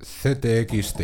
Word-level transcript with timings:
CTXT. 0.00 1.02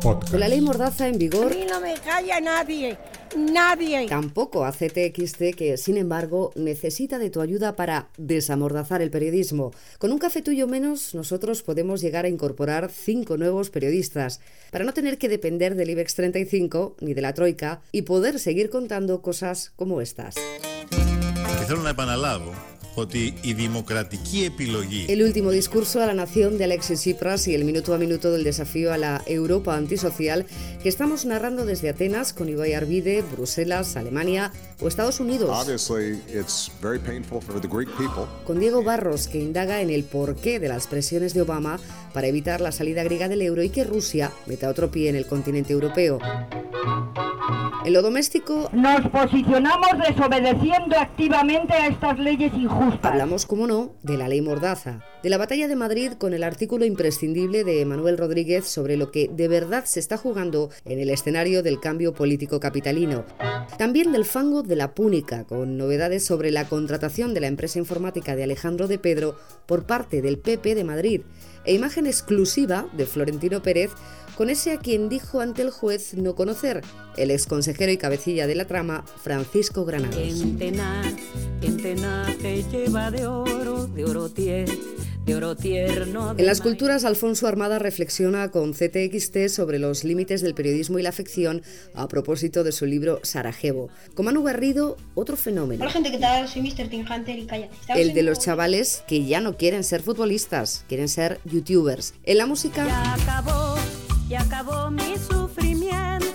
Podcast. 0.00 0.30
Con 0.30 0.40
la 0.40 0.48
ley 0.48 0.60
Mordaza 0.60 1.08
en 1.08 1.16
A 1.16 1.18
vigor, 1.18 1.54
mí 1.54 1.64
no 1.68 1.80
me 1.80 1.94
calla 1.94 2.40
nadie, 2.40 2.96
nadie. 3.36 4.06
tampoco 4.06 4.64
a 4.64 4.72
CTXT, 4.72 5.54
que 5.56 5.76
sin 5.76 5.96
embargo 5.96 6.52
necesita 6.54 7.18
de 7.18 7.30
tu 7.30 7.40
ayuda 7.40 7.76
para 7.76 8.08
desamordazar 8.16 9.02
el 9.02 9.10
periodismo. 9.10 9.72
Con 9.98 10.12
un 10.12 10.18
café 10.18 10.40
tuyo 10.40 10.66
menos, 10.66 11.14
nosotros 11.14 11.62
podemos 11.62 12.00
llegar 12.00 12.24
a 12.24 12.28
incorporar 12.28 12.90
cinco 12.90 13.36
nuevos 13.36 13.70
periodistas, 13.70 14.40
para 14.70 14.84
no 14.84 14.94
tener 14.94 15.18
que 15.18 15.28
depender 15.28 15.74
del 15.74 15.90
IBEX 15.90 16.14
35 16.14 16.96
ni 17.00 17.12
de 17.12 17.22
la 17.22 17.34
Troika 17.34 17.82
y 17.92 18.02
poder 18.02 18.38
seguir 18.38 18.70
contando 18.70 19.20
cosas 19.20 19.72
como 19.76 20.00
estas. 20.00 20.36
Και 21.49 21.65
θέλω 21.65 21.81
να 21.81 21.89
επαναλάβω 21.89 22.53
ότι 22.95 23.33
η 23.41 23.53
δημοκρατική 23.53 24.43
επιλογή 24.45 25.05
El 25.07 25.21
último 25.21 25.51
discurso 25.51 26.01
a 26.01 26.05
la 26.05 26.13
nación 26.13 26.57
de 26.57 26.63
Alexis 26.63 26.99
Tsipras 26.99 27.47
y 27.47 27.53
el 27.53 27.65
minuto 27.65 27.93
a 27.93 27.97
minuto 27.97 28.31
del 28.31 28.43
desafío 28.43 28.93
a 28.93 28.97
la 28.97 29.21
Europa 29.25 29.75
antisocial 29.75 30.45
que 30.81 30.89
estamos 30.89 31.25
narrando 31.25 31.65
desde 31.65 31.89
Atenas 31.89 32.33
con 32.33 32.47
Ibai 32.49 32.73
Arvide, 32.73 33.23
Bruselas, 33.33 33.97
Alemania 33.97 34.51
o 34.81 34.87
Estados 34.87 35.19
Unidos. 35.19 35.49
Obviously, 35.63 36.05
it's 36.39 36.71
very 36.81 36.99
painful 36.99 37.39
for 37.41 37.59
the 37.59 37.67
Greek 37.75 37.89
people. 38.01 38.25
Con 38.47 38.59
Diego 38.59 38.81
Barros 38.83 39.27
que 39.27 39.39
indaga 39.39 39.81
en 39.81 39.89
el 39.89 40.03
porqué 40.03 40.59
de 40.59 40.69
las 40.69 40.87
presiones 40.87 41.33
de 41.33 41.41
Obama 41.41 41.79
para 42.13 42.27
evitar 42.27 42.61
la 42.61 42.71
salida 42.71 43.03
griega 43.03 43.27
del 43.27 43.41
euro 43.41 43.61
y 43.61 43.69
que 43.69 43.83
Rusia 43.83 44.31
meta 44.45 44.69
otro 44.69 44.89
pie 44.89 45.09
en 45.09 45.17
el 45.17 45.25
continente 45.25 45.73
europeo. 45.73 46.19
En 47.84 47.94
lo 47.94 48.02
doméstico 48.02 48.68
Nos 48.72 49.08
posicionamos 49.08 49.90
desobedeciendo 50.06 50.98
activamente 50.98 51.72
a 51.72 51.86
estas 51.86 52.18
leyes 52.18 52.52
injustas. 52.54 53.12
Hablamos, 53.12 53.46
como 53.46 53.66
no, 53.66 53.92
de 54.02 54.18
la 54.18 54.28
ley 54.28 54.42
Mordaza, 54.42 55.00
de 55.22 55.30
la 55.30 55.38
batalla 55.38 55.68
de 55.68 55.76
Madrid 55.76 56.12
con 56.12 56.32
el 56.32 56.42
artículo 56.42 56.84
imprescindible 56.84 57.64
de 57.64 57.84
Manuel 57.84 58.18
Rodríguez 58.18 58.66
sobre 58.66 58.96
lo 58.96 59.10
que 59.10 59.28
de 59.32 59.48
verdad 59.48 59.84
se 59.84 60.00
está 60.00 60.16
jugando 60.16 60.70
en 60.84 60.98
el 60.98 61.10
escenario 61.10 61.62
del 61.62 61.80
cambio 61.80 62.14
político 62.14 62.60
capitalino. 62.60 63.24
También 63.78 64.12
del 64.12 64.24
fango 64.24 64.62
de 64.62 64.76
la 64.76 64.94
púnica, 64.94 65.44
con 65.44 65.76
novedades 65.76 66.24
sobre 66.24 66.50
la 66.50 66.68
contratación 66.68 67.34
de 67.34 67.40
la 67.40 67.46
empresa 67.48 67.78
informática 67.78 68.36
de 68.36 68.44
Alejandro 68.44 68.88
de 68.88 68.98
Pedro 68.98 69.36
por 69.66 69.84
parte 69.84 70.22
del 70.22 70.38
PP 70.38 70.74
de 70.74 70.84
Madrid, 70.84 71.20
e 71.64 71.74
imagen 71.74 72.06
exclusiva 72.06 72.88
de 72.94 73.06
Florentino 73.06 73.62
Pérez 73.62 73.90
con 74.36 74.48
ese 74.48 74.72
a 74.72 74.78
quien 74.78 75.10
dijo 75.10 75.40
ante 75.40 75.60
el 75.60 75.70
juez 75.70 76.14
no 76.14 76.34
conocer, 76.34 76.80
el 77.18 77.30
exconsejero 77.30 77.92
y 77.92 77.98
cabecilla 77.98 78.46
de 78.46 78.54
la 78.54 78.66
trama, 78.66 79.04
Francisco 79.22 79.84
Granados. 79.84 80.44
Lleva 81.60 83.10
de 83.10 83.26
oro, 83.26 83.86
de 83.86 84.04
oro 84.04 85.54
tierno, 85.54 86.34
En 86.36 86.46
las 86.46 86.60
culturas, 86.60 87.04
Alfonso 87.04 87.46
Armada 87.46 87.78
reflexiona 87.78 88.50
con 88.50 88.72
CTXT 88.72 89.48
sobre 89.48 89.78
los 89.78 90.02
límites 90.02 90.40
del 90.40 90.54
periodismo 90.54 90.98
y 90.98 91.02
la 91.02 91.12
ficción 91.12 91.62
a 91.94 92.08
propósito 92.08 92.64
de 92.64 92.72
su 92.72 92.86
libro 92.86 93.20
Sarajevo. 93.22 93.90
Con 94.14 94.26
Manu 94.26 94.42
Garrido, 94.42 94.96
otro 95.14 95.36
fenómeno. 95.36 95.82
Hola 95.82 95.92
gente, 95.92 96.10
¿qué 96.10 96.18
tal? 96.18 96.48
Soy 96.48 96.62
Mr. 96.62 96.88
Tim 96.88 97.04
Hunter 97.08 97.38
y 97.38 97.46
calla. 97.46 97.68
El 97.94 98.14
de 98.14 98.22
los 98.22 98.38
chavales 98.38 99.04
que 99.06 99.24
ya 99.24 99.40
no 99.40 99.56
quieren 99.56 99.84
ser 99.84 100.02
futbolistas, 100.02 100.84
quieren 100.88 101.08
ser 101.08 101.40
youtubers. 101.44 102.14
En 102.24 102.38
la 102.38 102.46
música, 102.46 102.86
Ya 102.86 103.14
acabó, 103.14 103.76
ya 104.28 104.40
acabó 104.42 104.90
mi 104.90 105.14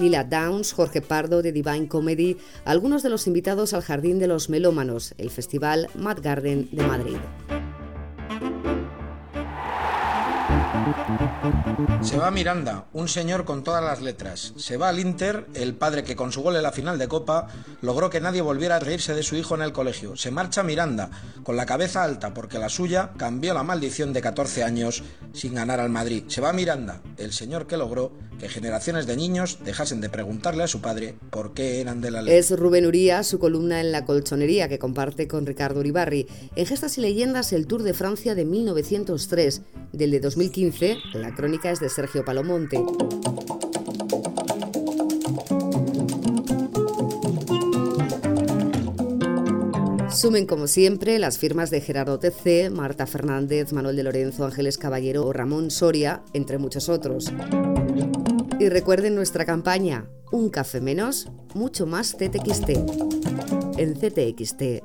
Lila 0.00 0.24
Downs, 0.24 0.72
Jorge 0.72 1.02
Pardo 1.02 1.42
de 1.42 1.52
Divine 1.52 1.86
Comedy, 1.86 2.38
algunos 2.64 3.02
de 3.02 3.10
los 3.10 3.26
invitados 3.26 3.74
al 3.74 3.82
Jardín 3.82 4.18
de 4.18 4.26
los 4.26 4.48
Melómanos, 4.48 5.14
el 5.18 5.30
festival 5.30 5.88
Mad 5.94 6.18
Garden 6.22 6.68
de 6.72 6.82
Madrid. 6.82 7.16
Se 12.02 12.16
va 12.16 12.30
Miranda, 12.30 12.86
un 12.92 13.08
señor 13.08 13.44
con 13.44 13.62
todas 13.62 13.84
las 13.84 14.00
letras. 14.00 14.54
Se 14.56 14.76
va 14.76 14.88
al 14.88 14.98
Inter, 14.98 15.46
el 15.54 15.74
padre 15.74 16.02
que 16.02 16.16
con 16.16 16.32
su 16.32 16.42
gol 16.42 16.56
en 16.56 16.62
la 16.62 16.72
final 16.72 16.98
de 16.98 17.08
Copa 17.08 17.48
logró 17.82 18.10
que 18.10 18.20
nadie 18.20 18.40
volviera 18.40 18.76
a 18.76 18.80
reírse 18.80 19.14
de 19.14 19.22
su 19.22 19.36
hijo 19.36 19.54
en 19.54 19.62
el 19.62 19.72
colegio. 19.72 20.16
Se 20.16 20.30
marcha 20.30 20.62
Miranda, 20.62 21.10
con 21.44 21.56
la 21.56 21.66
cabeza 21.66 22.02
alta, 22.02 22.34
porque 22.34 22.58
la 22.58 22.68
suya 22.68 23.10
cambió 23.16 23.54
la 23.54 23.62
maldición 23.62 24.12
de 24.12 24.22
14 24.22 24.64
años 24.64 25.02
sin 25.32 25.54
ganar 25.54 25.80
al 25.80 25.90
Madrid. 25.90 26.24
Se 26.28 26.40
va 26.40 26.52
Miranda, 26.52 27.02
el 27.18 27.32
señor 27.32 27.66
que 27.66 27.76
logró 27.76 28.12
que 28.40 28.48
generaciones 28.48 29.06
de 29.06 29.16
niños 29.16 29.58
dejasen 29.64 30.00
de 30.00 30.08
preguntarle 30.08 30.62
a 30.62 30.66
su 30.66 30.80
padre 30.80 31.14
por 31.30 31.52
qué 31.52 31.80
eran 31.80 32.00
de 32.00 32.10
la 32.10 32.22
ley. 32.22 32.34
Es 32.34 32.50
Rubén 32.50 32.86
Uría, 32.86 33.22
su 33.22 33.38
columna 33.38 33.80
en 33.80 33.92
La 33.92 34.06
Colchonería, 34.06 34.68
que 34.68 34.78
comparte 34.78 35.28
con 35.28 35.44
Ricardo 35.44 35.80
Uribarri. 35.80 36.26
En 36.56 36.64
Gestas 36.64 36.96
y 36.96 37.02
Leyendas, 37.02 37.52
el 37.52 37.66
Tour 37.66 37.82
de 37.82 37.92
Francia 37.92 38.34
de 38.34 38.46
1903. 38.46 39.60
Del 39.92 40.10
de 40.10 40.20
2015, 40.20 40.79
la 41.12 41.34
crónica 41.34 41.70
es 41.70 41.78
de 41.78 41.90
Sergio 41.90 42.24
Palomonte. 42.24 42.82
Sumen 50.10 50.46
como 50.46 50.66
siempre 50.66 51.18
las 51.18 51.38
firmas 51.38 51.70
de 51.70 51.82
Gerardo 51.82 52.18
TC, 52.18 52.70
Marta 52.70 53.06
Fernández, 53.06 53.74
Manuel 53.74 53.96
de 53.96 54.04
Lorenzo, 54.04 54.46
Ángeles 54.46 54.78
Caballero 54.78 55.26
o 55.26 55.34
Ramón 55.34 55.70
Soria, 55.70 56.22
entre 56.32 56.56
muchos 56.56 56.88
otros. 56.88 57.30
Y 58.58 58.68
recuerden 58.70 59.14
nuestra 59.14 59.44
campaña, 59.44 60.06
un 60.32 60.48
café 60.48 60.80
menos, 60.80 61.28
mucho 61.54 61.84
más 61.84 62.14
CTXT, 62.14 62.70
en 63.76 63.94
ctxt.es. 63.94 64.80